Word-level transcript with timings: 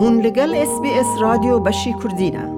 هون 0.00 0.20
لگل 0.20 0.54
اس 0.54 0.80
بی 0.82 0.90
اس 0.90 1.06
رادیو 1.20 1.58
بشی 1.58 1.94
کردینه 2.02 2.54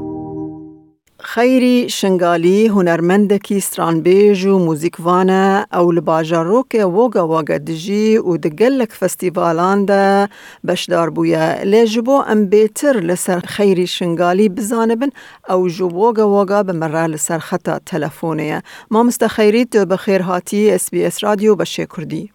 خیری 1.19 1.89
شنگالی 1.89 2.67
هنرمندکی 2.67 3.61
سترانبیج 3.61 4.47
و 4.47 4.59
موزیکوانه 4.59 5.67
او 5.73 5.93
لباجاروک 5.93 6.77
ووگا 6.81 7.29
ووگا 7.29 7.59
دجی 7.59 8.19
و 8.19 8.37
دگلک 8.37 8.93
فستیوالان 8.93 9.85
ده 9.85 10.29
بشدار 10.69 11.11
بویا 11.11 11.63
لیجبو 11.63 12.23
ام 12.29 12.47
بیتر 12.47 12.93
لسر 12.93 13.39
خیری 13.39 13.87
شنگالی 13.87 14.49
بزانبن 14.49 15.11
او 15.49 15.69
جو 15.69 15.89
ووگا 15.89 16.29
ووگا 16.29 16.63
بمرا 16.63 17.07
لسر 17.07 17.39
خطا 17.39 17.79
تلفونه 17.87 18.63
ما 18.91 19.03
مستخیری 19.03 19.65
تو 19.65 19.87
بخیر 19.87 20.23
هاتی 20.23 20.71
اس 20.71 20.91
بی 20.91 21.05
اس 21.05 21.25
رادیو 21.25 21.57
بشی 21.57 21.87
کردی. 21.87 22.31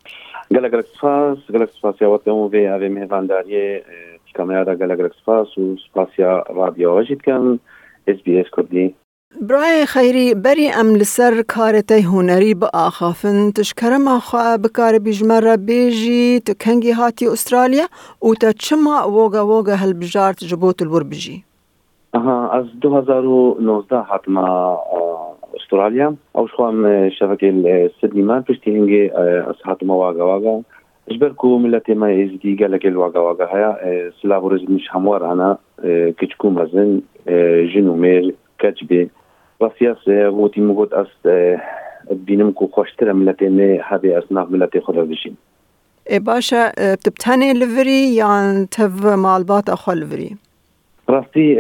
گلک 0.52 0.86
سپاس 0.86 1.38
گلک 1.54 1.70
سپاس 1.70 2.02
یا 2.02 2.12
وقتی 2.12 2.32
به 2.32 2.58
اوی 2.58 2.90
مهوانداری 2.90 3.81
یا 6.17 6.44
رادیو 6.55 6.99
وجد 6.99 7.21
کن 7.21 7.59
إس 8.07 8.21
بي 8.25 8.41
إس 8.41 8.49
كردي. 8.49 8.95
برای 9.41 9.85
خیری 9.85 10.34
بری 10.34 10.70
ام 10.70 10.95
لسر 10.95 11.41
کارتی 11.48 12.02
هنری 12.02 12.53
با 12.53 12.70
آخافن 12.73 13.52
تشکرم 13.52 14.20
خواه 14.20 14.58
بکار 14.58 14.99
بیجمره 14.99 15.58
بیجی 15.58 16.39
تو 16.45 16.53
کنگی 16.66 16.91
هاتی 16.91 17.27
استرالیا 17.27 17.85
و 18.21 18.34
تا 18.41 18.52
چما 18.52 19.09
ووگا 19.09 19.48
ووگا 19.48 19.75
هل 19.75 19.94
بجارت 19.94 20.44
جبوت 20.44 20.81
الور 20.81 21.03
بجی 21.03 21.44
آها 22.13 22.49
از 22.49 22.66
2019 22.81 24.02
حتما 24.02 24.80
استرالیا. 25.55 26.13
أو 26.36 26.47
شوام 26.47 27.09
شبكة 27.09 27.49
السدني 27.49 28.22
مان 28.22 28.44
بشتي 28.49 28.72
هنجي 28.72 29.11
أصحات 29.52 29.83
ما 29.83 29.94
واقع 29.94 30.23
واقع 30.23 30.59
اجبركو 31.09 31.58
ملتي 31.58 31.94
ما 31.94 32.12
يزدي 32.12 32.55
قال 32.55 32.72
لك 32.72 32.86
الواقع 32.86 33.20
واقع 33.20 33.55
هيا 33.55 34.12
سلابو 34.22 34.48
رزق 34.48 34.70
مش 34.70 34.89
هموار 34.95 35.31
أنا 35.34 35.58
كتكو 36.17 36.50
مزن 36.50 37.02
جنو 37.73 37.95
مير 37.95 38.36
كتبي 38.59 39.09
راسياس 39.61 40.08
موتي 40.08 40.61
مقود 40.61 40.94
اس 40.94 41.08
بینم 42.11 42.52
کو 42.52 42.67
خوشتره 42.67 43.14
ملتي 43.14 43.50
نه 43.50 43.81
هذه 43.88 44.17
اصناف 44.17 44.52
ملتي 44.52 44.80
خدا 44.80 45.03
بشين 45.03 45.36
ای 46.09 46.20
باشا 46.20 46.72
بتبتني 46.94 47.53
لفري 47.53 48.16
يعني 48.16 48.66
تف 48.66 49.06
مالبات 49.06 49.70
اخو 49.70 49.92
لفري 49.92 50.36
راستي 51.09 51.56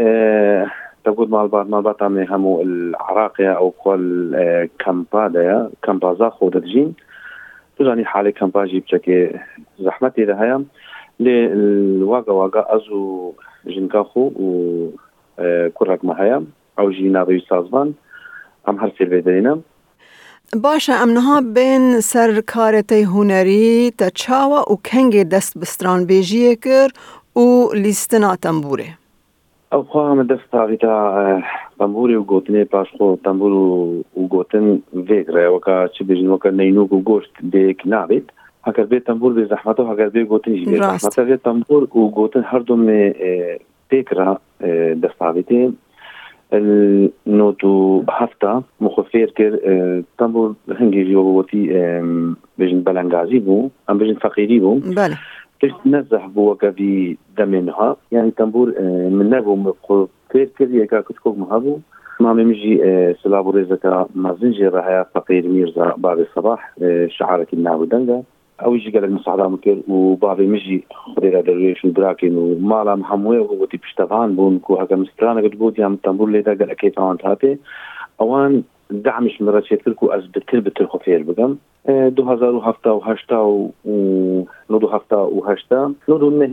تقول 1.05 1.29
مالبات 1.29 1.65
مالبات 1.69 2.03
عمي 2.03 2.25
همو 2.29 2.61
العراقية 2.61 3.51
أو 3.51 3.69
كل 3.69 4.35
كامبادا 4.79 5.69
كامبازا 5.83 6.29
خود 6.29 6.57
دجين 6.57 6.93
بزانی 7.79 8.03
حالێکم 8.13 8.49
باشی 8.55 8.83
بچەکێ 8.83 9.19
زەحمەتی 9.85 10.27
لە 10.29 10.35
هەیە 10.41 10.57
لێ 11.23 11.37
واگە 12.11 12.33
واگە 12.39 12.61
ئەز 12.71 12.85
و 12.99 13.03
ژنگاخۆ 13.73 14.25
و 14.45 14.49
کوڕێکمە 15.77 16.13
هەیە 16.21 16.37
ئەو 16.77 16.87
ژی 16.95 17.09
ناوی 17.17 17.41
سازبان 17.49 17.87
ئەم 18.65 18.75
هەر 18.81 18.91
سێ 18.97 19.05
بێدەێنم 19.11 19.59
باشە 20.63 20.93
ئەمنها 21.01 21.37
بین 21.55 21.85
سەر 22.11 22.31
کارەتەی 22.53 23.05
هوەری 23.13 23.93
تە 23.99 24.07
چاوە 24.21 24.61
و 24.71 24.75
کەنگێ 24.87 25.23
دەست 25.33 25.53
بستران 25.61 26.01
بێژیە 26.09 26.53
کرد 26.65 26.95
و 27.35 27.47
لیستنا 27.83 28.31
تەمبورێ 28.43 28.89
ئەوخوا 29.71 30.01
ئەمە 30.09 30.25
دەست 30.31 30.47
تاغیدا 30.51 30.95
تاغیتا 31.77 31.85
تنبوری 31.85 32.15
و 32.15 32.23
گوتنی 32.23 32.63
پاش 32.63 32.87
خو 32.97 33.15
تنبور 33.23 33.51
و 33.51 34.27
گوتن 34.29 34.81
ویگره 34.93 35.49
وکا 35.49 35.87
چه 35.87 36.03
بیجن 36.03 36.27
وکا 36.27 36.49
نینوک 36.49 36.93
و 36.93 37.01
گوشت 37.01 37.31
دیک 37.51 37.81
نابید 37.85 38.33
هکر 38.63 38.83
بی 38.83 38.99
تنبور 38.99 39.33
بی 39.33 39.45
زحمتو 39.45 39.91
هکر 39.91 40.09
بی 40.09 40.23
گوتن 40.23 40.53
جی 40.53 40.65
بی 40.65 40.77
زحمتا 40.77 41.23
بی 41.23 41.37
تنبور 41.37 41.83
و 41.83 42.09
گوتن 42.09 42.43
هر 42.43 42.59
دوم 42.59 43.11
فكرة 43.91 44.39
دستاويتي 44.93 45.71
النوتو 46.53 48.03
هفتا 48.09 48.63
مخفير 48.81 49.29
كر 49.29 50.03
تنبور 50.17 50.55
هنجي 50.69 51.13
جووتي 51.13 51.67
بجن 52.57 52.81
بلنغازي 52.81 53.39
بو 53.39 53.69
ام 53.89 53.97
بجن 53.97 54.13
فقيري 54.13 54.59
بو 54.59 54.79
بله 54.79 55.17
كش 55.59 55.71
نزح 55.85 56.27
بو 56.27 56.55
في 56.55 57.17
دمنها 57.37 57.95
يعني 58.11 58.31
تنبور 58.31 58.73
من 59.09 59.29
نبو 59.29 59.73
كر 60.31 60.47
يكا 60.59 61.01
كتكوك 61.01 61.37
مهابو. 61.37 61.79
ما 62.19 62.33
مجي 62.33 62.81
سلابو 63.23 63.49
رزكا 63.49 64.07
مازنجي 64.15 64.67
راها 64.67 65.05
فقير 65.15 65.47
ميرزا 65.47 65.93
بعد 65.97 66.19
الصباح 66.19 66.75
شعارك 67.07 67.53
الناو 67.53 67.85
دنجا. 67.85 68.23
أو 68.65 68.75
يجي 68.75 68.91
قال 68.91 69.03
المساعدة 69.03 69.47
مكر 69.47 69.77
وبابي 69.87 70.47
مجي 70.47 70.83
خريرا 70.89 71.41
درويش 71.41 71.85
وبراكين 71.85 72.37
ومالا 72.37 72.95
محموية 72.95 73.39
وغوتي 73.39 73.77
بشتغان 73.77 74.35
بون 74.35 74.59
كو 74.59 74.75
هكا 74.75 74.95
مسترانا 74.95 75.41
قد 75.41 75.49
بوت 75.49 75.79
يام 75.79 75.95
تنبول 75.95 76.31
ليدا 76.31 76.57
قال 76.57 76.71
أكيد 76.71 76.93
اوان 76.97 77.17
تاتي 77.17 77.57
أوان 78.21 78.63
دعمش 78.91 79.41
مرة 79.41 79.61
شيتلكو 79.61 80.07
أز 80.07 80.25
بتل 80.25 80.61
بتل 80.61 80.87
خفير 80.87 81.23
بقم. 81.23 81.55
دو 81.89 82.23
هزار 82.23 82.55
و 82.55 82.59
هفتا 82.59 82.91
و 82.91 82.99
هشتا 82.99 83.37
و 83.37 83.71
نو 84.69 84.77
دو 86.17 86.45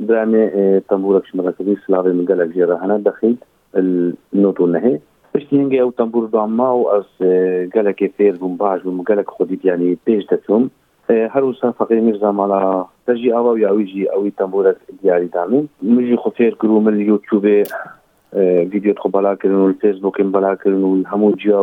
نهي 0.00 0.06
برامي 0.06 0.80
تنبورك 0.80 1.26
شمرة 1.26 1.50
كبير 1.50 1.78
سلاوي 1.86 2.12
من 2.12 2.26
قال 2.26 2.52
جيرا 2.52 2.76
هنا 2.84 2.96
دخيل 2.96 3.36
النوتو 3.76 4.66
نهي. 4.66 5.00
باش 5.34 5.52
ينجي 5.52 5.82
أو 5.82 5.90
تنبور 5.90 6.26
دعما 6.26 6.70
و 6.70 6.88
از 6.88 7.26
قال 7.74 7.90
كيفير 7.90 8.36
بمباج 8.36 8.86
ومقالك 8.86 9.30
خديت 9.30 9.64
يعني 9.64 9.98
بيج 10.06 10.26
تتهم 10.26 10.70
هەروسا 11.10 11.70
فقیر 11.72 12.00
میرزا 12.00 12.32
مالا 12.32 12.86
دەژی 13.08 13.32
ئەوە 13.32 13.50
و 13.52 13.58
یاویژی 13.58 14.08
ئەوی 14.12 14.32
تەمبورەت 14.38 14.78
دیاری 15.02 15.28
دامین 15.28 15.68
مژی 15.82 16.16
خۆ 16.16 16.30
فێر 16.38 16.54
کرد 16.60 16.70
و 16.70 16.80
من 16.80 17.00
یوتیوبێ 17.00 17.58
فيديوت 18.70 18.98
خو 18.98 19.08
بلاكرن 19.08 19.54
والفيسبوك 19.54 20.20
بلاكرن 20.22 20.82
والهمو 20.84 21.32
جا 21.44 21.60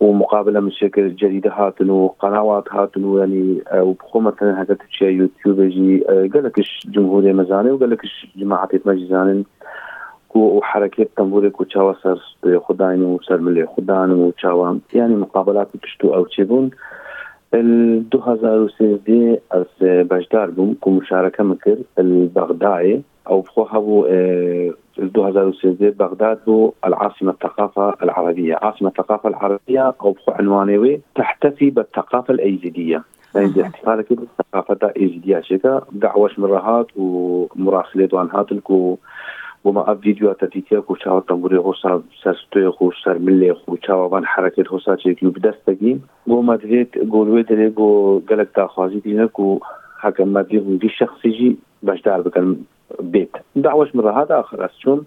ومقابلة 0.00 0.60
من 0.60 0.70
شكل 0.70 1.14
جريده 1.14 1.50
هاتن 1.52 1.90
وقنوات 1.90 2.64
هاتن 2.72 3.18
يعني 3.18 3.62
آه، 3.68 3.82
وبخو 3.82 4.20
مثلا 4.20 4.62
هكا 4.62 4.74
تشي 4.74 5.04
يوتيوب 5.04 5.60
يجي 5.60 6.04
آه، 6.08 6.28
قال 6.34 6.44
لك 6.44 6.60
جمهوريه 6.86 7.32
مزاني 7.32 7.70
وقال 7.70 7.90
لك 7.90 8.02
جماعة 8.36 8.68
مجزانن 8.84 9.44
وحركات 10.34 11.10
تنبورك 11.16 11.60
وتشاوا 11.60 11.92
سر 12.02 12.20
خدان 12.60 13.02
وسر 13.02 13.38
ملي 13.38 13.66
خدان 13.76 14.12
وتشاوا 14.12 14.78
يعني 14.94 15.16
مقابلات 15.16 15.76
تشتو 15.82 16.14
أو 16.14 16.24
تشيبون 16.24 16.70
2013 17.54 19.38
از 19.52 19.66
بجدار 19.80 20.50
بوم 20.50 20.74
كمشاركه 20.74 20.90
مشاركة 20.90 21.44
مكر 21.44 21.78
البغدادي 21.98 23.02
أو 23.28 23.40
بخو 23.40 23.62
هبو 23.62 24.06
آه، 24.06 24.74
2016 24.98 25.90
بغداد 25.90 26.70
العاصمة 26.86 27.32
الثقافة 27.32 27.94
العربية. 28.02 28.58
عاصمة 28.62 28.88
الثقافة 28.88 29.28
العربية 29.28 29.94
أو 30.02 30.16
عنوان 30.28 31.00
تحتفي 31.14 31.70
بالثقافة 31.70 32.34
الأيزيدية. 32.34 33.04
يعني 33.34 33.46
عند 33.46 33.58
احتفال 33.58 34.02
كده 34.02 34.22
الثقافة 34.22 34.74
دا 34.74 34.92
دعوة 35.26 35.40
شكا 35.40 35.82
دعوش 35.92 36.38
مرهات 36.38 36.86
ومراسلة 36.96 38.06
دوانهات 38.06 38.52
الكو 38.52 38.96
وما 39.64 39.90
أب 39.90 40.02
فيديو 40.02 40.32
تاتيكيا 40.32 40.80
كو 40.80 40.94
شاو 40.94 41.20
تنبوري 41.20 41.56
غوصا 41.56 42.02
سرستوي 42.22 42.72
خو 42.72 42.90
سر 43.04 43.18
ملي 43.18 43.54
خو 43.54 43.76
شاو 43.86 44.08
بان 44.08 44.26
حركت 44.26 44.68
غوصا 44.68 44.96
چيكيو 44.96 45.30
بدستگي 45.30 46.00
وما 46.26 46.56
تريد 46.56 46.88
گولوي 47.08 47.42
دلي 47.42 47.70
گو 47.70 48.20
گلك 48.30 48.48
داخوازي 48.56 49.00
دينا 49.00 49.26
كو 49.26 49.60
حكا 49.98 50.24
ما 50.24 50.42
دي 50.42 50.88
شخصي 50.88 51.28
جي 51.28 51.56
باش 51.82 52.02
دار 52.02 52.24
بيت. 53.00 53.30
دعوش 53.56 53.96
مرة 53.96 54.22
هذا 54.22 54.40
آخر 54.40 54.64
أسشون 54.64 55.06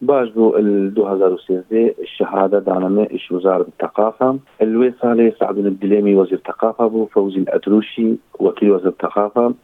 باش 0.00 0.28
بو 0.28 0.56
ال 0.56 0.86
2013 0.98 1.94
الشهاده 2.02 2.58
دانما 2.58 3.10
إيش 3.10 3.32
وزارة 3.32 3.66
الثقافة. 3.68 4.38
الوي 4.62 4.92
صالح 5.02 5.38
سعد 5.40 5.58
الدليمي 5.58 6.14
وزير 6.14 6.38
الثقافة 6.38 6.86
بو 6.86 7.06
فوزي 7.06 7.38
الأتروشي 7.38 8.14
وكيل 8.38 8.70
وزير 8.70 8.88
الثقافة. 8.88 9.54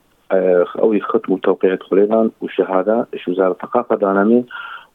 أو 0.79 0.93
يختموا 0.93 1.39
توقيع 1.43 1.77
خليلان 1.81 2.31
وشهاده 2.41 3.07
إيش 3.15 3.29
وزارة 3.29 3.53
الثقافة 3.53 3.97
دانمي 3.97 4.45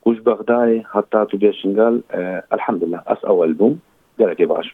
وش 0.05 0.19
بغداي 0.19 0.83
حتى 0.91 1.25
تبيشنقال 1.31 2.01
الحمد 2.53 2.83
لله 2.83 3.01
اس 3.07 3.25
اول 3.25 3.53
بوم 3.53 3.79
گەلێکی 4.19 4.45
باش 4.51 4.67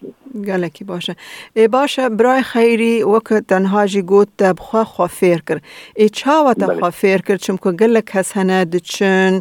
گەلێکی 0.50 0.84
باشە 0.92 1.14
ئێ 1.58 1.66
باشە 1.76 2.04
برای 2.20 2.44
خەیری 2.52 2.96
وەکە 3.14 3.38
تەنهاژی 3.50 4.04
گوت 4.12 4.30
بخوا 4.58 4.84
خوا 4.92 5.08
فێر 5.20 5.40
کرد. 5.48 5.62
ئێ 6.00 6.08
چاوەتە 6.20 6.68
خوا 6.78 6.90
فێر 7.02 7.22
کرد 7.28 7.40
چمکە 7.46 7.72
گەلە 7.82 8.02
کەس 8.12 8.30
هەنە 8.38 8.58
دچن 8.74 9.34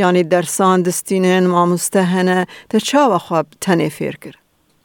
ینی 0.00 0.24
دەرسان 0.32 0.78
دستینن 0.86 1.44
مامۆستە 1.54 2.02
هەنە 2.14 2.38
تە 2.70 2.78
چاوە 2.88 3.18
خوا 3.24 3.40
تەنێ 3.64 3.88
فێر 3.98 4.16
کرد. 4.22 4.38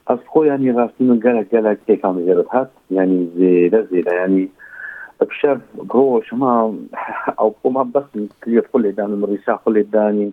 ئەس 0.09 0.21
خۆ 0.31 0.41
ینی 0.49 0.71
ڕاستی 0.77 1.03
من 1.09 1.19
گەلک 1.25 1.47
گەلک 1.53 1.77
تێکام 1.87 2.15
ژێرت 2.25 2.49
هات 2.53 2.69
ینی 2.97 3.21
زێرە 3.37 3.81
زێرە 3.91 4.13
ینی 4.21 4.45
بشر 5.21 5.57
هو 5.91 6.21
شما 6.21 6.75
أو 7.39 7.55
ما 7.65 7.83
بس 7.83 8.03
كلية 8.43 8.63
كل 8.73 8.91
داني 8.91 9.15
مريشا 9.15 9.59
كل 9.65 9.83
داني 9.83 10.31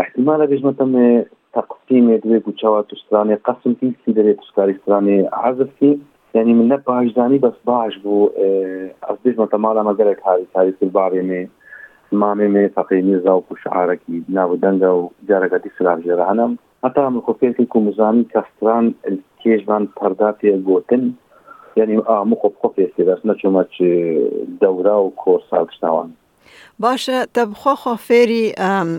احتمال 0.00 0.46
بيجمع 0.46 0.72
تقسیم 1.56 2.06
دوێ 2.22 2.38
گوچەوە 2.46 2.80
توسترانێ 2.90 3.36
قسم 3.46 3.72
پیسی 3.80 4.10
دەێ 4.16 4.32
توستکاریسترانێ 4.40 5.18
حەزفی 5.42 5.92
یعنی 6.36 6.52
من 6.58 6.66
نە 6.72 6.78
باشدانی 6.88 7.38
بەس 7.44 7.58
باش 7.68 7.94
بوو 8.02 8.30
ئەس 9.06 9.18
دژمە 9.24 9.46
تەمالا 9.52 9.82
مەگەرە 9.88 10.14
کاری 10.22 10.46
تاریخ 10.54 10.76
باێمێ 10.96 11.42
مامێ 12.20 12.48
مێ 12.54 12.64
فەقینی 12.76 13.18
زا 13.24 13.32
و 13.36 13.44
پوشعارەکی 13.48 14.16
ناو 14.36 14.56
دەنگە 14.64 14.90
و 14.98 15.10
جارەکەتی 15.28 15.74
سلاژێرانم 15.78 16.52
هەتا 16.84 17.02
من 17.12 17.22
خۆپێکی 17.26 17.66
کومزانی 17.72 18.28
کەستران 18.32 18.84
کێژبان 19.40 19.82
پەردا 19.98 20.30
پێ 20.38 20.52
گوتن 20.68 21.04
یعنی 21.78 21.94
ئامو 22.08 22.36
خۆ 22.40 22.48
خۆ 22.60 22.68
پێسی 22.76 23.02
دەست 23.08 23.24
نەچۆمە 23.28 23.62
دەورا 24.62 24.96
و 25.02 25.14
کۆرسا 25.22 25.58
شناوان 25.76 26.10
باشه 26.80 27.26
تب 27.34 27.48
خواه 27.52 27.96
فیری 27.96 28.52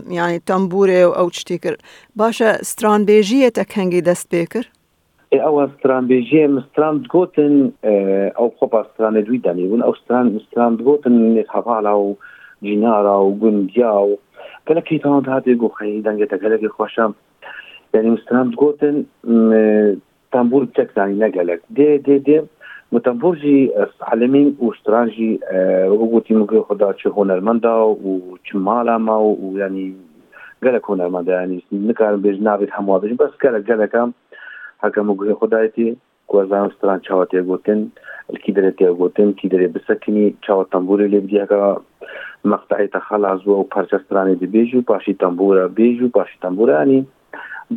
یعنی 0.09 0.39
تنبوره 0.39 1.05
و 1.05 1.09
او 1.09 1.29
چتی 1.29 1.59
باشه 2.15 2.53
سترانبیجی 2.53 3.49
تک 3.49 3.77
هنگی 3.77 4.01
دست 4.01 4.33
ای 5.29 5.39
او 5.39 5.67
سترانبیجی 5.79 6.47
مستران 6.47 6.97
دگوتن 6.97 7.73
او 8.37 8.53
خوبا 8.59 8.85
ستران 8.93 9.21
دوی 9.21 9.41
او 9.85 9.93
ستران 10.05 10.31
مستران 10.31 10.75
دگوتن 10.75 11.43
حوالا 11.49 11.99
و 11.99 12.17
جنارا 12.61 13.25
و 13.25 13.39
گندیا 13.39 14.01
و 14.01 14.19
گلکی 14.67 14.99
تان 14.99 15.25
هاتی 15.25 15.55
گو 15.55 15.69
خیلی 15.69 16.01
دنگه 16.01 16.25
تا 16.25 16.37
گلکی 16.37 16.67
خوشم 16.67 17.15
یعنی 17.93 18.09
مستران 18.09 18.49
دگوتن 18.49 19.05
تنبور 20.31 20.67
چک 20.77 20.95
دانی 20.95 21.23
نگلک 21.23 21.59
دی 21.75 21.97
دی 21.97 22.19
دی 22.19 22.41
متنبورجی 22.91 23.71
حلمین 24.11 24.51
او 24.59 24.73
سترانجی 24.79 25.29
وګوتیم 25.93 26.43
ګو 26.51 26.61
خدا 26.67 26.91
چې 26.99 27.15
هنرمند 27.17 27.65
او 27.71 27.87
چې 28.43 28.61
مالا 28.67 28.97
ما 29.07 29.15
او 29.23 29.49
یعنی 29.61 29.83
ګلک 30.67 30.89
هنرمند 30.91 31.31
یعنی 31.33 31.57
نکار 31.87 32.19
به 32.25 32.37
جناب 32.37 32.63
هم 32.77 32.85
واده 32.89 33.17
بس 33.23 33.33
کله 33.43 33.63
ګلکم 33.71 34.13
حکم 34.85 35.11
ګو 35.23 35.39
خدایتی 35.41 35.89
کوزان 36.33 36.71
ستران 36.77 37.03
چاوته 37.09 37.43
ګوتن 37.51 37.83
کی 38.45 38.55
درته 38.59 38.95
ګوتن 39.01 39.35
کی 39.41 39.49
درې 39.53 39.67
بسکنی 39.75 40.25
چاو 40.47 40.63
تنبور 40.75 41.03
لبدی 41.15 41.43
هغه 41.43 41.75
مقطعی 42.53 42.87
ته 42.95 42.99
خلاص 43.09 43.47
وو 43.47 43.63
پرچسترانه 43.75 44.35
دی 44.41 44.53
بیجو 44.55 44.81
پاشی 44.91 45.13
تنبور 45.25 45.67
بیجو 45.79 46.09
پاشی 46.19 46.39
تنبورانی 46.41 46.99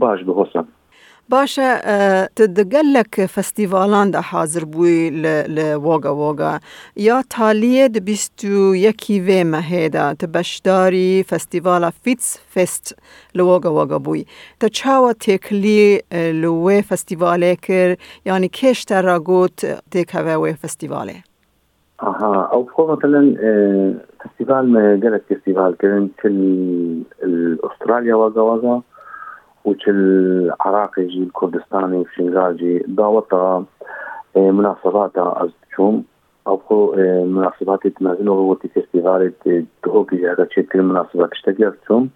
باش 0.04 0.24
به 0.30 0.34
حسن. 0.42 0.66
باشا 1.30 2.26
تدقل 2.26 2.92
لك 2.92 3.24
فستيفالان 3.24 4.10
دا 4.10 4.20
حاضر 4.20 4.64
بوي 4.64 5.10
لواغا 5.48 6.10
واغا 6.10 6.60
يا 6.96 7.22
تاليه 7.30 7.86
د 7.86 7.98
بيستو 8.04 8.72
يكي 8.72 9.20
في 9.20 9.44
مهيدا 9.44 10.12
تبشداري 10.12 11.22
فستيفالا 11.22 11.90
فيتس 11.90 12.38
فيست 12.48 12.98
لواغا 13.34 13.68
واغا 13.68 13.96
بوي 13.96 14.26
تکلی 14.60 15.12
تكلي 15.20 16.02
لوي 16.12 16.82
فستيفالي 16.82 17.56
كر 17.56 17.74
يعني 17.74 17.96
یعنی 18.26 18.48
كيش 18.48 18.84
تراغوت 18.84 19.66
تيك 19.90 20.16
هواوي 20.16 20.54
فستيفالي 20.54 21.22
اها 22.02 22.50
او 22.52 22.64
فوق 22.64 22.98
مثلا 22.98 23.36
فستيفال 24.24 24.72
ما 24.72 25.00
قالت 25.02 25.22
فستيفال 25.32 25.76
كان 25.76 26.08
في 26.22 26.28
استرالیا 27.64 28.14
واغا 28.14 28.42
واغا 28.42 28.82
وش 29.64 29.88
العراقي 29.88 31.06
جي 31.06 31.22
الكردستاني 31.22 31.96
وشنغاجي 31.96 32.78
داوطة 32.88 33.64
مناسبات 34.36 35.18
از 35.18 35.50
شوم 35.76 36.04
أو 36.46 36.94
مناسبات 37.24 37.86
تمازن 37.86 38.28
هو 38.28 38.54
تي 38.54 38.68
فيستيفال 38.68 39.32
تهوكي 39.82 40.16
جاها 40.16 40.44
تشكل 40.44 40.82
مناسبات 40.82 41.32
اشتكي 41.32 41.72
شوم 41.88 42.10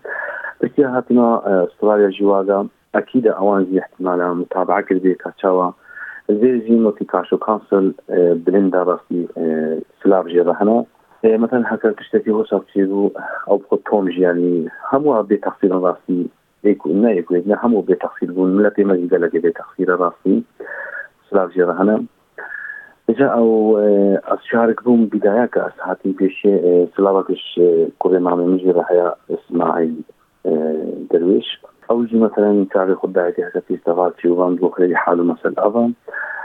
بس 0.63 0.81
هاتنا 0.81 1.43
أستراليا 1.65 2.09
جواغا 2.09 2.69
أكيد 2.95 3.27
أوان 3.27 3.67
زي 3.73 3.79
احتمال 3.79 4.37
متابعة 4.37 4.81
كربي 4.81 5.15
كاتشاوا. 5.15 5.71
زي 6.31 6.61
زي 6.61 6.71
نوتي 6.71 7.05
كاشو 7.05 7.39
كانسل 7.39 7.95
بلندا 8.47 8.83
راسي 8.83 9.29
سلاف 10.03 10.27
جي 10.27 10.41
رهنا 10.41 10.85
مثلا 11.25 11.75
هكا 11.75 11.93
تشتكي 11.93 12.31
هو 12.31 12.45
سابتيرو 12.45 13.13
أو 13.49 13.57
بخو 13.57 13.77
توم 13.77 14.11
يعني 14.11 14.69
همو 14.93 15.23
بتفصيل 15.23 15.73
راسي. 15.73 16.27
يكون 16.71 17.09
يكون 17.09 17.43
همو 17.63 17.81
بتخسير 17.81 18.33
بون 18.33 18.57
ملتي 18.57 18.85
ما 18.85 19.09
قال 19.11 19.21
لك 19.21 19.37
بتخسير 19.37 19.89
راسي. 20.01 20.43
سلاف 21.31 21.51
جرى 21.51 21.73
هنا. 21.73 22.05
جاء 23.11 23.39
أو 23.39 23.79
اشارك 24.25 24.85
بوم 24.85 25.07
بداية 25.07 25.45
كأسهاتي 25.45 26.13
بيش 26.13 26.49
سلافكش 26.97 27.61
كوري 27.99 28.19
معمي 28.19 28.45
مجي 28.45 28.71
رحيا 28.71 29.15
إسماعيل 29.31 29.95
درويش. 31.11 31.61
أو 31.91 32.05
جي 32.05 32.19
مثلا 32.19 32.67
تاريخ 32.75 33.05
الدعيتي 33.05 33.43
هكا 33.43 33.61
في 33.61 33.75
استفادتي 33.75 34.29
وغان 34.29 34.57
بوخري 34.57 34.97
حاله 34.97 35.25
مثلا 35.25 35.67
اظن 35.67 35.93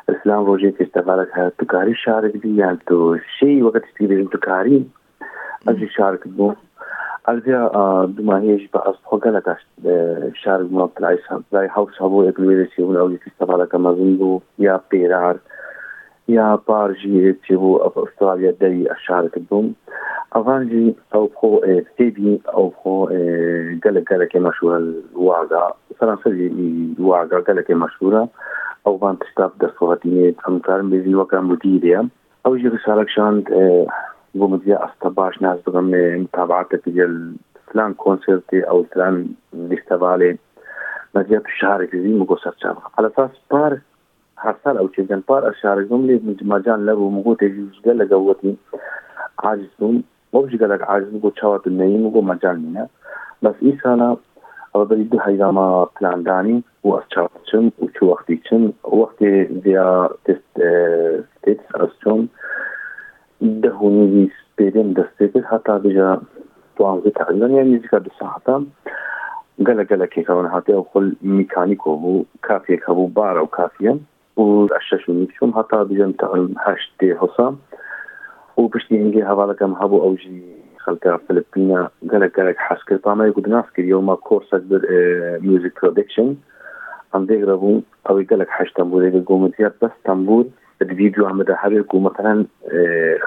إسلام 0.09 0.45
روجي 0.45 0.71
في 0.71 0.83
استفادك 0.83 1.29
هكا 1.33 1.49
تكاري 1.49 1.95
شارك 1.95 2.37
دي 2.37 2.57
يعني 2.57 2.77
تو 2.87 3.17
شيء 3.39 3.63
وقت 3.63 3.81
تستيري 3.85 4.25
تكاري 4.25 4.85
أجي 5.67 5.87
شارك 5.87 6.27
بوم 6.27 6.55
Alvia, 7.29 7.69
uh, 7.79 8.07
du 8.07 8.23
mahej 8.23 8.71
ba 8.73 8.81
as 8.89 8.95
hogala 9.05 9.41
ka 9.45 9.53
e, 9.85 10.33
shar 10.41 10.63
ma 10.77 10.87
price 10.87 11.21
ha 11.29 11.37
lai 11.51 11.67
house 11.67 11.97
habo 11.99 12.23
ek 12.29 12.39
lere 12.39 12.65
che 12.73 12.81
un 12.81 12.97
au 12.97 13.09
ki 13.23 13.29
sabala 13.37 13.67
ka 13.69 13.77
mazundu 13.77 14.41
ya 14.57 14.77
perar 14.93 15.37
ya 16.35 16.57
par 16.57 16.95
ji 17.01 17.35
che 17.45 17.55
bu 17.63 17.75
af 17.87 17.99
australia 18.03 18.53
dai 18.63 18.87
ashar 18.95 19.29
ka 19.35 19.43
dum 19.51 19.75
avan 20.39 20.65
ji 20.71 20.83
au 21.19 21.27
pro 21.35 21.51
e 21.73 21.75
tebi 21.99 22.41
au 22.53 22.65
pro 22.79 22.95
e 23.19 23.77
gala 23.83 24.01
gala 24.09 24.25
ke 24.33 24.41
mashura 24.47 24.81
waga 25.13 25.63
fransa 26.01 26.33
ji 26.39 26.49
waga 26.97 27.45
gala 27.51 27.61
ke 27.61 27.77
mashura 27.85 28.25
او 28.87 28.97
بان 28.97 29.17
تشتاب 29.17 29.51
دستواتینه 29.61 30.35
همکار 30.43 30.81
مزین 30.81 31.15
وکا 31.15 31.41
مدیریه 31.41 32.09
او 32.45 32.57
جی 32.57 32.69
رسالک 32.69 33.09
شاند 33.09 33.49
بۆ 34.37 34.45
مزیە 34.53 34.77
ئەستا 34.83 35.09
باش 35.17 35.35
نازغمێ 35.45 36.05
تابعاتێکی 36.35 36.91
گەل 36.97 37.15
فلان 37.67 37.91
کۆنسرتی 38.03 38.67
ئەو 38.69 38.79
فلان 38.91 39.15
لیستەباێ 39.69 40.31
مەزیە 41.15 41.39
شارێکی 41.59 42.17
مگۆ 42.21 42.37
سەرچان 42.43 42.75
علەساس 42.97 43.33
پار 43.51 43.71
هەسال 44.45 44.75
ئەو 44.79 44.87
چێگەن 44.95 45.21
پار 45.29 45.41
ئە 45.47 45.53
شارێکم 45.61 46.01
لێ 46.07 46.15
مجماجان 46.29 46.79
لەبوو 46.87 47.15
مگۆ 47.17 47.33
تێژی 47.39 47.63
زگە 47.75 47.93
لەگەوتی 48.01 48.53
عاجزم 49.43 49.95
وەژ 50.33 50.51
گەلک 50.61 50.81
عاجز 50.91 51.13
بۆ 51.23 51.29
چاوات 51.39 51.63
نەیم 51.79 52.03
بۆ 52.13 52.21
مەجان 52.29 52.57
نە 52.75 52.83
بەس 53.43 53.57
ئیسانە 53.65 54.09
ئەو 54.73 54.83
بەری 54.89 55.05
دو 55.11 55.17
هەیرامە 55.27 55.67
پلاندانی 55.95 56.57
و 56.85 56.89
ئەس 56.95 57.05
چاچم 57.13 57.65
و 57.81 57.85
چوەختی 57.95 58.37
چن؟ 58.45 58.63
وقتی 58.99 59.31
زیا 59.63 59.89
تست 60.25 60.51
ئەس 61.79 61.93
چۆن. 62.01 62.21
أسشم 63.41 63.61
دهونی 63.61 64.31
سپێرێن 64.39 64.89
دەستێکرد 64.97 65.45
هەتا 65.53 65.75
بژە 65.83 66.09
دوانزە 66.77 67.11
تقریبا 67.19 67.47
یان 67.47 67.67
نزیکە 67.73 67.99
دو 68.05 68.11
ساعتا 68.19 68.55
گەلە 69.67 69.83
گەلەکێکەوە 69.91 70.51
هااتێ 70.53 70.71
ئەو 70.75 70.85
خل 70.91 71.07
میکانیکۆ 71.37 71.91
بوو 72.01 72.25
کافێک 72.47 72.81
هەبوو 72.87 73.13
بارە 73.17 73.41
و 73.43 73.53
کافە 73.57 73.93
و 74.41 74.67
شش 74.87 75.09
و 75.09 75.13
نیچوم 75.13 75.51
هەتا 75.59 75.79
بژم 75.89 76.11
هەشت 76.65 76.91
دێ 76.99 77.11
هەسا 77.21 77.47
و 78.57 78.67
پشتی 78.73 78.99
هنگێ 79.01 79.21
هەواڵەکەم 79.29 79.73
هەبوو 79.81 80.03
ئەوژی 80.05 80.39
خەلکە 80.83 81.11
فلپینە 81.25 81.81
گەلک 82.11 82.31
گەلک 82.37 82.57
حسکرد 82.67 83.01
پامای 83.05 83.31
گوت 83.35 83.47
ناسکرد 83.55 83.91
یومە 83.93 84.15
کۆرسەک 84.27 84.63
بر 84.69 84.81
میوزیک 85.45 85.73
پرۆدکشن 85.79 86.29
ئەم 87.11 87.23
دێگرە 87.29 87.55
بوو 87.61 87.83
ئەوەی 88.05 88.25
گەلک 88.31 88.49
هەشتم 88.57 88.87
بوو 88.91 89.27
گومتیات 89.29 89.75
بەستم 89.81 90.19
بوو 90.27 90.43
الفيديو 90.81 91.25
عم 91.27 91.43
هەبێک 91.43 91.93
و 91.93 91.99
مثلا 91.99 92.45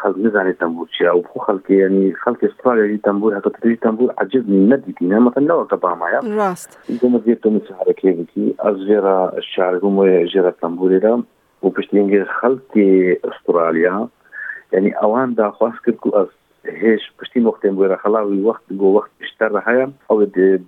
خەڵک 0.01 0.19
نزانێت 0.25 0.59
تەمبور 0.63 0.89
چیە 0.95 1.11
و 1.15 1.23
بخۆ 1.23 1.39
خەڵکی 1.47 1.71
ینی 1.83 2.15
خەڵکی 2.23 2.45
استرالیا 2.51 2.99
تەمبور 3.09 3.33
هەکە 3.39 3.51
تری 3.61 3.77
تەمبور 3.77 4.15
عجب 4.19 4.45
نەدیتینە 4.71 5.19
مثلا 5.27 5.45
لەوەکە 5.49 5.77
بامایە 5.85 6.21
ڕاست 6.39 6.71
گومەت 7.01 7.25
مسارەکێکی 7.57 8.47
ئەس 8.63 8.77
ژێرە 8.87 9.19
شارگوم 9.53 9.97
ژێرە 10.33 10.53
تەمبورێرە 10.63 11.15
و 11.63 11.69
پشتینگە 11.77 12.23
خەڵکی 12.39 12.91
استرالیا 13.31 13.97
ینی 14.73 14.93
ئەوان 15.01 15.29
داخواست 15.43 15.81
کرد 15.85 15.99
و 16.07 16.11
ئەس 16.17 16.31
هێش 16.65 17.03
پشتی 17.19 17.41
مختێن 17.41 17.75
بۆێرە 17.77 17.99
خەڵاوی 18.03 18.45
وقت 18.49 18.65
گۆ 18.81 18.89
وقت 18.97 19.11
بیشتر 19.19 19.51
هەیە 19.67 19.87
ئەو 20.09 20.19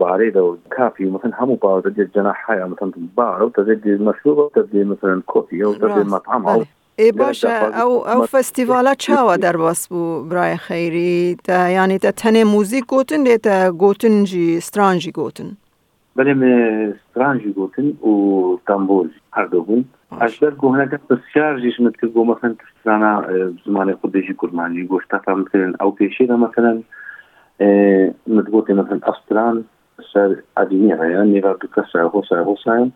بارەی 0.02 0.32
دە 0.36 0.42
کافی 0.76 1.04
مثل 1.04 1.30
هەموو 1.38 1.60
باوە 1.64 1.90
دێت 1.96 2.10
جنا 2.14 2.32
حیا 2.46 2.66
مثل 2.72 2.90
باو 3.16 3.50
دەێت 3.56 4.00
مەسلوب 4.08 4.38
دەێ 4.72 4.84
مثلن 4.92 5.22
کۆپی 5.32 5.62
ئەو 5.64 5.74
دەێ 5.80 6.04
مەتام 6.14 6.42
ئەو 6.48 6.62
ئێ 7.00 7.08
باشە 7.20 7.52
ئەو 7.78 7.92
ئەو 8.08 8.20
فستیڤالە 8.32 8.94
چاوە 9.04 9.34
دەرباس 9.44 9.82
بوو 9.90 10.24
برای 10.30 10.56
خەیری 10.66 11.36
تا 11.46 11.56
یانی 11.76 11.98
تە 12.04 12.10
تەنێ 12.20 12.42
موزیک 12.54 12.84
گوتن 12.92 13.22
دێتە 13.26 13.56
گوتنجی 13.82 14.60
سترانجی 14.66 15.12
گوتن؟ 15.18 15.50
بەێ 16.16 16.34
سترانجی 17.10 17.52
گوتن 17.58 17.86
و 18.10 18.14
تەمبۆل 18.68 19.08
هەردوو 19.36 19.64
بوون 19.66 19.84
بون 20.14 20.22
اشبر 20.22 20.50
گوهنه 20.50 20.88
که 20.88 20.98
بسیار 21.10 21.60
جیش 21.60 21.80
متکر 21.80 22.06
گو 22.06 22.24
مثلا 22.24 22.54
تسترانا 22.54 23.24
زمان 23.66 23.94
خودشی 23.94 24.34
کرمانی 24.34 24.84
گوشتا 24.84 25.20
مثلا 25.26 25.72
أو 25.80 25.90
پیشی 25.90 26.26
مثلا 26.26 26.82
متقوتي 28.26 28.72
مثلا 28.72 29.00
استران 29.04 29.64
سر 30.12 30.36
يعني 30.56 31.22
نيرا 31.32 31.52
دكسر 31.52 32.02
هو 32.02 32.22
سر 32.22 32.42
هو 32.42 32.56
سر 32.56 32.90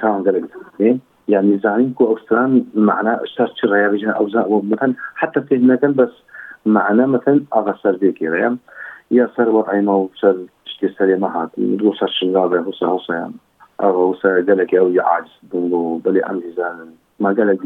كان 0.00 0.22
قال 0.22 0.98
يعني 1.28 1.58
زعيم 1.58 1.92
كو 1.92 2.16
أستران 2.16 2.64
معنا 2.74 3.20
شر 3.24 3.52
شر 3.62 3.76
يا 3.76 3.88
بيجنا 3.88 4.12
أو 4.12 4.62
مثلا 4.70 4.94
حتى 5.14 5.40
في 5.40 5.54
المكان 5.54 5.92
بس 5.92 6.10
معنا 6.66 7.06
مثلا 7.06 7.40
أغسر 7.54 7.96
ذيك 7.96 8.22
يعني 8.22 8.56
یا 9.10 9.26
سەر 9.36 9.48
وەڕایمە 9.56 9.94
و 9.96 10.10
سەر 10.20 10.36
شتێ 10.70 10.88
سەرێ 10.96 11.16
مەهات 11.24 11.50
دو 11.80 11.92
سەر 12.00 12.10
شنگاڵێ 12.18 12.58
حوسە 12.66 12.86
حوسیان 12.92 12.92
ئەوسە 12.92 13.14
گەلێکی 13.14 13.47
ئەو 13.82 14.14
عاجز 15.10 15.34
بوون 15.50 15.72
و 15.72 16.00
بەێ 16.04 16.20
ئەم 16.26 16.38
دیزانن 16.44 16.90
ماگەلێک 17.24 17.60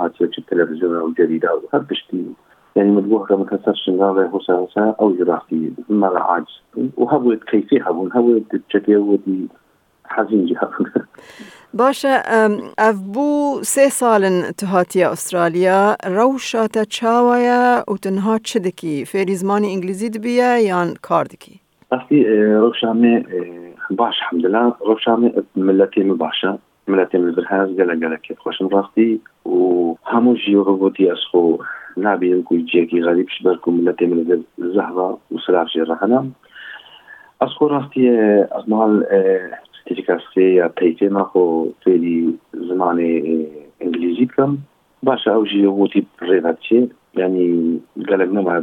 هاتیە 0.00 0.26
چ 0.34 0.36
تەلەڤزیۆن 0.48 0.92
و 1.04 1.14
جەریدا 1.18 1.50
و 1.54 1.68
هەر 1.72 1.82
پشتی 1.88 2.22
يعني 2.76 2.90
مدبوح 2.90 3.28
كما 3.28 3.44
كسر 3.44 3.74
أو 5.00 5.16
جراحتي 5.16 5.72
مرة 5.88 6.18
عاجز. 6.18 6.60
وهبوت 6.96 7.44
كيفي 7.44 7.80
هبون. 7.80 8.10
هبوت 8.12 8.42
تشكي 8.70 8.96
ودي 8.96 9.48
حزين 10.04 10.46
جي 10.46 10.56
هبون. 10.56 10.90
باشە 11.78 12.14
ئەف 12.78 12.96
بوو 13.14 13.62
سێ 13.62 13.86
ساڵن 14.00 14.36
تهاتیە 14.60 15.06
ئوسترالیا 15.10 15.96
ڕەوشاتە 16.16 16.82
چاوایە 16.96 17.62
و 17.92 17.96
تنها 17.96 18.38
چ 18.38 18.56
دکی 18.56 19.04
فێری 19.04 19.34
زمانی 19.34 19.68
ئینگلیزی 19.68 20.10
دبیە 20.10 20.50
یان 23.94 24.12
کاردکی 24.20 24.46
ئەستی 24.46 24.84
ڕۆشامێ 24.86 25.30
باش 25.30 25.30
حمدلا 25.30 25.30
ڕۆشامێ 25.30 25.30
ملەتی 25.56 26.02
باشە 26.22 26.58
ملەتی 26.88 27.18
برهاز 27.18 27.68
گەلە 27.78 27.94
گەلەکێت 28.02 28.38
خۆشم 28.38 28.68
ڕاستی 28.74 29.20
و 29.46 29.94
هەموو 30.04 30.36
ژی 30.36 30.56
ڕبوتی 30.56 31.10
ئەسخۆ 31.10 31.44
نابێ 31.96 32.42
کوی 32.42 32.64
جێکی 32.70 33.02
غەریبش 33.02 33.42
بەرکو 33.44 33.70
ملەتی 33.70 34.06
من 34.06 34.44
زەهوا 34.74 35.18
و 35.32 35.38
سلاافژێ 35.46 35.84
ڕەهەنا 35.90 36.20
ئەسخۆ 37.40 37.66
ڕاستی 37.72 38.04
ئەزمال 38.54 38.92
تریکاسێ 39.86 40.46
یا 40.60 40.68
پەیتێ 40.78 41.08
ماخۆ 41.16 41.44
فێری 41.82 42.38
زمانی 42.68 43.12
ئینگلیزی 43.80 44.26
بکەم 44.26 44.52
باشە 45.06 45.28
ئەو 45.34 45.44
ژی 45.50 45.66
وتی 45.66 46.06
ڕێدات 46.28 46.58
چێ 46.66 46.80
ینی 47.20 47.80
گەلک 48.08 48.30
نەما 48.36 48.60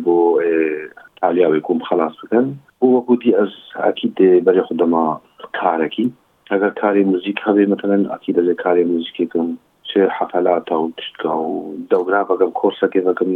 بۆ 1.22 1.28
تالیاوی 1.28 1.60
کوم 1.60 1.80
خلاص 1.80 2.14
بکەن 2.24 2.46
و 2.82 2.86
وەکوتی 2.86 3.36
ئەس 3.40 3.54
ئاکیت 3.76 4.18
بەرێ 4.46 4.62
خودەما 4.68 5.22
کارێکی 5.60 6.06
ئەگەر 6.52 6.72
کاری 6.82 7.04
موزیک 7.04 7.40
هەبێ 7.48 7.66
مثلەن 7.74 8.02
ئاکی 8.12 8.34
دەزێ 8.34 8.56
کاری 8.64 8.84
موزیکێکم 8.84 9.48
چه 9.84 10.08
حفلات 10.18 10.72
و 10.72 10.92
تشتکا 10.98 11.36
و 11.38 11.76
دەورا 11.92 12.22
بەگەم 12.30 12.52
کۆرسەکێ 12.60 13.02
بەکەم 13.08 13.32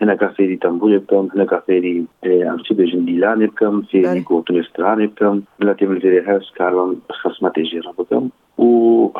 هەنەکە 0.00 0.28
فێری 0.36 0.58
تەمبورێ 0.64 0.98
بکەم 1.04 1.26
هەنەکە 1.32 1.58
فێری 1.66 2.06
ئەمچی 2.48 2.74
بێژن 2.78 3.02
دیلانێ 3.08 3.46
بکەم 3.52 3.76
فێری 3.90 4.26
گۆتنسترانێ 4.30 5.06
بکەم 5.12 5.36
لەتی 5.66 5.86
ملێری 5.90 6.26
هەست 6.28 6.50
کارم 6.58 6.90
خسمەتی 7.20 7.68
ژێرە 7.70 7.92
بکەم 7.98 8.24
و 8.64 8.70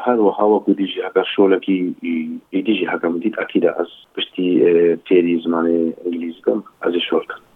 هەروە 0.04 0.30
هاوەکو 0.38 0.76
دیژی 0.80 1.04
هەگەر 1.07 1.26
شۆلەکی 1.35 1.78
دیژی 2.66 2.90
هەکەم 2.92 3.12
دیت 3.23 3.37
ئەکیدا 3.40 3.71
ئەس 3.78 3.92
پشتی 4.14 4.49
فێری 5.07 5.40
زمانی 5.45 5.78
ئینگلیز 6.04 6.37
بکەم 6.40 6.59
ئەزی 6.83 7.02
شۆلکەم 7.11 7.50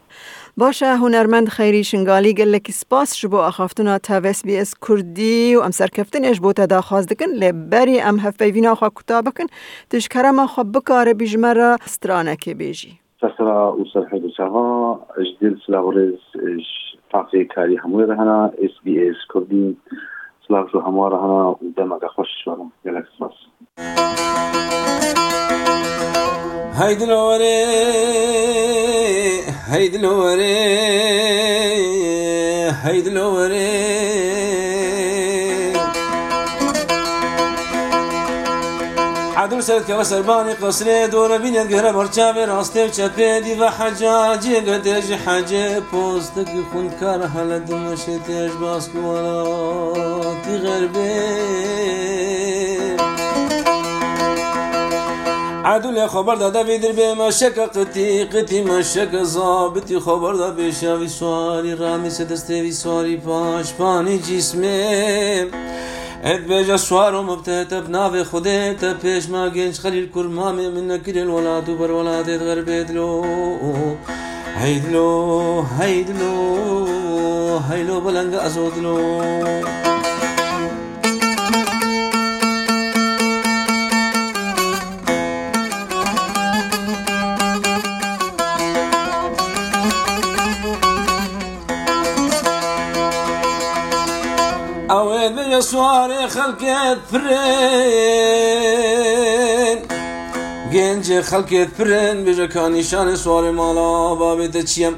باشه 0.57 0.87
هنرمند 0.87 1.49
خیری 1.49 1.85
شنگالی 1.85 2.35
گل 2.35 2.59
که 2.59 2.73
سپاس 2.73 3.15
شبو 3.15 3.37
اخافتنا 3.37 3.99
تا 3.99 4.21
ویس 4.21 4.45
بی 4.45 4.57
اس 4.57 4.75
کردی 4.89 5.57
و 5.57 5.61
ام 5.61 5.71
سرکفتنش 5.71 6.41
بوتا 6.41 6.67
دا 6.67 6.81
خواست 6.81 7.09
دکن 7.09 7.31
لبری 7.31 8.01
ام 8.01 8.19
هفیوینا 8.19 8.75
خواه 8.75 8.91
کتاب 8.97 9.25
کن 9.25 9.47
تشکره 9.91 10.31
ما 10.31 10.47
خواه 10.47 10.67
بکاره 10.67 11.15
بیجمره 11.15 11.77
سترانه 11.85 12.37
که 12.37 12.55
بیجی 12.55 12.99
تسرا 13.21 13.77
و 13.77 13.85
سرحد 13.93 14.23
اجدیل 14.25 15.37
جديد 15.41 15.59
سلاوريز 15.67 16.19
اش 16.35 16.97
فاقي 17.11 17.45
كاري 17.45 17.77
هموير 17.77 18.13
هنا 18.13 18.51
اس 18.59 18.71
بی 18.85 19.09
اس 19.09 19.17
کردی 19.35 19.77
سلاو 20.49 20.69
شو 20.69 20.79
و 20.79 21.57
دمگه 21.77 22.09
خوش 22.09 22.29
شوارم 22.45 22.73
يلاك 22.85 23.05
سپاس. 23.17 23.35
هيدي 26.77 27.05
الوري 27.05 27.65
هيدي 29.67 29.97
الوري 29.97 30.55
هيدي 32.83 33.09
الوري 33.09 33.95
عدل 39.37 39.63
سرد 39.63 39.83
كما 39.83 40.03
سرباني 40.03 40.53
قصري 40.53 41.07
دور 41.07 41.37
بين 41.39 41.57
القهر 41.57 41.93
برشابي 41.93 42.45
راستي 42.45 42.85
وشابي 42.85 43.41
دي 43.41 43.61
وحجاجي 43.61 44.57
قديش 44.57 45.13
حاجة 45.27 45.83
بوستك 45.93 46.49
يخون 46.49 46.91
كار 47.01 47.25
هلا 47.35 47.59
دمشتيش 47.59 48.53
باسكو 48.61 48.99
ولا 48.99 50.35
تغربي 50.45 52.34
عدل 55.65 56.07
خبر 56.07 56.35
داده 56.35 56.65
بیدر 56.65 56.93
به 56.93 57.15
مشک 57.15 57.59
قتی 57.59 58.25
قتی 58.25 58.63
مشک 58.63 59.23
زابطی 59.23 59.99
خبر 59.99 60.33
دا 60.33 60.51
بشاوی 60.51 61.09
سواری 61.09 61.75
رامی 61.75 62.11
سدسته 62.11 62.71
سواری 62.71 63.17
پاش 63.17 63.73
پانی 63.73 64.19
جسمه. 64.19 65.47
اد 66.25 66.47
بجا 66.49 66.77
سوارو 66.77 67.23
مبتهت 67.23 67.75
بناوي 67.75 68.25
خديت 68.25 68.85
بيش 68.85 69.29
ما 69.29 69.49
جنش 69.49 69.81
خليل 69.81 70.11
كرمامي 70.15 70.69
من 70.69 70.89
نكر 70.89 71.17
الولاد 71.23 71.69
وبر 71.69 71.91
ولاد 71.91 72.31
غربيت 72.31 72.91
له 72.91 73.25
هيدلو 74.57 75.61
هيدلو 75.79 76.87
هيلو 77.71 78.01
بلنگ 78.01 78.35
ازودلو. 78.35 79.94
سواري 95.71 96.29
خلقت 96.29 96.99
فرين 97.11 97.25
گنج 100.73 101.07
خلقت 101.21 101.71
فرين 101.79 102.25
بجا 102.25 102.47
كان 102.47 102.73
نشان 102.73 103.17
سواري 103.17 103.51
مالا 103.51 104.15
بابي 104.15 104.49
تچيم 104.49 104.95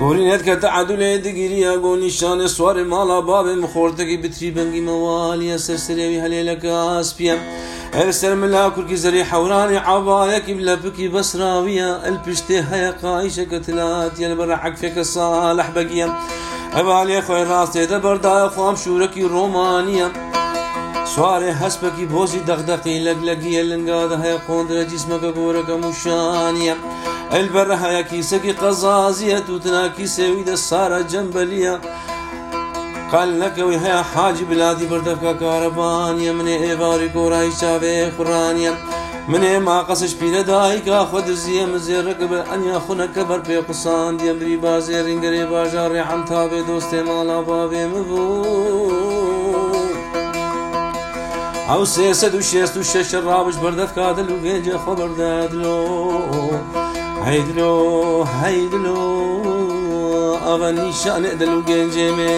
گورینت 0.00 0.42
که 0.44 0.56
تعدل 0.56 1.02
دگیریا 1.18 1.76
گو 1.82 1.96
نشان 1.96 2.46
سوار 2.46 2.82
مالا 2.84 3.20
باب 3.20 3.46
مخورتکی 3.48 4.16
بتری 4.16 4.50
بنگی 4.50 4.80
موالیا 4.80 5.58
سرسریوی 5.58 6.18
هلیلک 6.18 6.64
آسپیم. 6.64 7.38
ارسل 7.94 8.34
ملاكر 8.34 8.82
كي 8.82 8.96
زري 8.96 9.24
حوراني 9.24 9.76
عبايك 9.76 10.50
بلبكي 10.50 11.08
بسراوية 11.08 12.08
البشتي 12.08 12.60
هيا 12.60 12.90
قايشة 12.90 13.44
كتلات 13.44 14.20
يلبر 14.20 14.56
حق 14.56 14.76
فيك 14.76 14.98
الصالح 14.98 15.70
ئەوالێ 16.76 17.18
خۆی 17.26 17.44
ڕاستێدە 17.50 17.98
بەردایە 18.04 18.48
خام 18.54 18.74
شوورەکی 18.82 19.30
ڕۆمانە 19.32 20.08
سوارێ 21.12 21.50
هەسپەکی 21.62 22.10
بۆزی 22.12 22.46
دەغدەقی 22.48 23.04
لەگ 23.06 23.18
لەگیە 23.28 23.62
لنگادە 23.70 24.16
هەیە 24.24 24.38
قۆندرە 24.46 24.84
جیسمەکە 24.90 25.30
گۆرەکە 25.38 25.76
موشانە 25.82 26.74
ئەلبەرە 27.32 27.76
هەیەکی 27.84 28.26
سەکی 28.30 28.56
قەزازیە 28.60 29.38
توتناکی 29.46 30.12
سێویدە 30.16 30.56
سارە 30.68 31.00
جەمبەلیە. 31.10 31.74
قەلەکەوی 33.12 33.78
هەیە 33.84 34.02
حاجی 34.12 34.44
بلادی 34.50 34.86
بردەکە 34.90 35.32
کارەبانە 35.42 36.32
منێ 36.38 36.56
ئێواری 36.64 37.08
گۆڕایی 37.16 37.56
چاوێ 37.60 37.96
خوڕانە 38.14 38.72
منێ 39.30 39.54
ماقەسش 39.68 40.12
پیرە 40.20 40.42
دایکا 40.50 41.00
خۆ 41.10 41.20
دزیە 41.28 41.64
مزێڕەکە 41.72 42.26
بە 42.32 42.40
ئەنیا 42.50 42.78
خونەکە 42.84 43.22
بەر 43.28 43.40
پێ 43.46 43.58
قوسان. 43.66 44.12
دیەمری 44.18 44.56
بازێ 44.64 44.98
ڕنگەرێ 45.06 45.44
باژار 45.52 45.90
ڕێحم 45.94 46.22
تا 46.28 46.42
بێ 46.50 46.60
دۆستێ 46.68 47.00
ماڵا 47.08 47.38
باێ 47.48 47.84
مبوو 47.92 49.22
ئەو 51.70 51.82
سێسە 51.94 52.28
و 52.38 52.42
شێست 52.50 52.74
و 52.76 52.82
شەشە 52.90 53.20
ڕابش 53.26 53.56
بەردەف 53.62 53.90
کادل 53.98 54.28
و 54.30 54.36
گێنجە 54.44 54.76
خۆ 54.82 54.92
بەردەدلۆ. 54.98 55.78
هەیدلۆ 57.26 57.74
هەیدلۆ 58.40 59.02
ئەوە 60.46 60.68
نیشانێ 60.78 61.32
دەل 61.40 61.52
و 61.58 61.60
گەنجێ 61.68 62.08
مێ. 62.16 62.34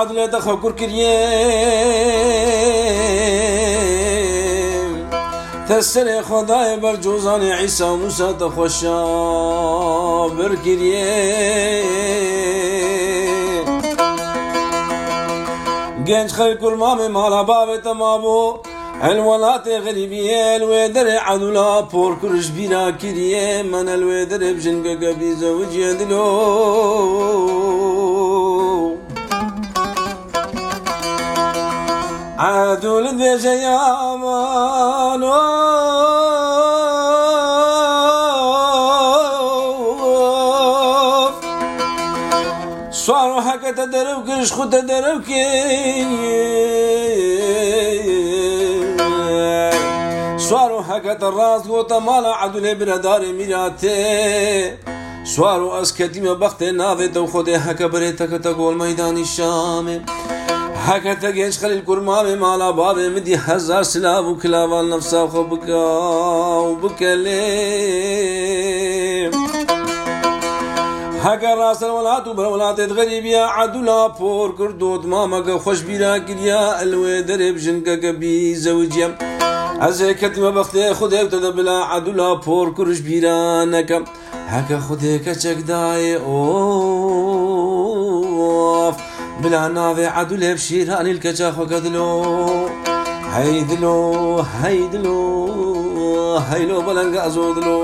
عدل 0.00 0.26
دخو 0.26 0.56
کرکریم 0.56 1.00
تسر 5.68 6.22
خدای 6.22 6.76
بر 6.76 6.96
جوزان 6.96 7.42
عیسی 7.42 7.82
و 7.82 7.96
موسی 7.96 8.32
تخوشا 8.40 9.08
برکریم 10.28 11.50
گنج 16.06 16.30
خەی 16.32 16.54
کورمامی 16.60 17.08
ماڵا 17.16 17.42
بابێتە 17.50 17.92
مابوو 18.00 18.58
الوڵاتی 19.08 19.74
غریبیە 19.84 20.46
لێ 20.60 20.82
دەرێ 20.94 21.16
عدولا 21.30 21.70
پۆر 21.92 22.12
کوش 22.20 22.46
بیرا 22.56 22.86
کریە 23.00 23.48
منە 23.72 23.96
لێ 24.02 24.20
دەرێ 24.30 24.50
بژنگە 24.56 24.94
گەبی 25.02 25.32
زەوجێ 32.40 32.76
دلۆ 32.82 33.00
عدول 33.00 33.06
بێژە 33.20 33.54
یامانۆ 33.66 35.40
سوار 43.02 43.30
و 43.36 43.40
حەکەتە 43.48 43.84
دەرەو 43.94 44.20
گرش 44.28 44.50
خودە 44.56 44.80
دەرەو 44.90 45.18
کێ 45.28 45.46
سوار 50.46 50.72
و 50.72 50.80
حەکەتە 50.88 51.28
ڕاست 51.36 51.66
گۆتە 51.72 51.98
ماڵە 52.06 52.32
عەدولێ 52.40 52.72
برەدارێ 52.80 53.30
میراتێ 53.38 53.98
سوار 55.32 55.60
و 55.62 55.68
ئەسکەتیمە 55.76 56.34
بەختێ 56.42 56.68
ناوێتە 56.80 57.20
و 57.22 57.30
خۆدێ 57.32 57.56
هەکە 60.90 61.14
برێتەکەتە 61.14 61.30
گۆڵ 61.30 61.30
مەدانی 61.30 61.30
شامێ 61.30 61.30
هەکەتە 61.30 61.30
گەنج 61.38 61.54
خەلیل 61.60 61.82
کورمامێ 61.88 62.34
ماڵا 62.44 62.70
بابێ 62.80 63.06
مدی 63.14 63.36
هەزار 63.46 63.82
سلااو 63.82 64.26
و 64.30 64.38
کلاوان 64.42 64.86
نەفساخە 64.92 65.42
بکە 65.50 65.84
و 66.68 66.74
بکە 66.82 67.12
لێ 67.24 67.46
هەگە 71.24 71.52
ڕاستە 71.60 71.88
وڵات 71.96 72.24
و 72.26 72.36
بەوڵاتێت 72.38 72.90
غەریبیا 72.98 73.44
عدولا 73.58 74.08
پۆر 74.18 74.48
کردوت 74.58 75.02
مامەگە 75.12 75.56
خۆش 75.64 75.80
بیراگریا 75.88 76.62
ئەلوێ 76.78 77.16
دەرێ 77.28 77.48
بژنگەگە 77.56 78.12
بی 78.20 78.54
زەوجیم 78.64 79.12
ئەزێ 79.82 80.10
کەتیمە 80.20 80.50
بەختێ 80.56 80.94
خودێک 80.98 81.26
دەدە 81.34 81.50
بلا 81.56 81.78
عدولا 81.94 82.30
پۆر 82.44 82.66
کوش 82.76 82.98
بیرانەکەم 83.06 84.04
هەکە 84.54 84.78
خودێکە 84.86 85.34
چەکدایێ 85.42 86.16
ئۆ 86.26 87.39
بلا 89.42 89.64
عدولێ 90.20 90.56
شیرانی 90.66 91.14
کە 91.24 91.30
چاخۆکە 91.38 91.78
دلۆ 91.84 92.08
هەیدلۆ 93.34 93.98
هەیدلۆ 94.60 95.18
هەیلۆ 96.48 96.78
بەلەنگە 96.86 97.20
ئەزۆ 97.24 97.46
دلۆ. 97.56 97.78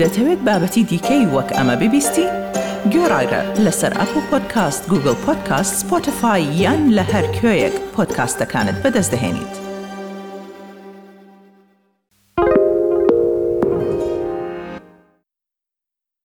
دەتەوێت 0.00 0.40
بابەتی 0.46 0.82
دیکەی 0.90 1.24
وەک 1.34 1.48
ئەمە 1.56 1.74
ببیستی؟ 1.80 2.26
گۆڕایرە 2.93 3.41
لەسەر 3.65 3.93
ئەپ 3.99 4.13
و 4.17 4.21
پۆدکاست 4.29 4.83
گوگل 4.91 5.17
پۆدکاست 5.25 5.73
سپۆتفاای 5.81 6.43
یان 6.63 6.81
لە 6.97 7.03
هەر 7.11 7.25
کوێیەک 7.37 7.75
پۆدکاستەکانت 7.95 8.77
بەدەستدەێنیت. 8.83 9.64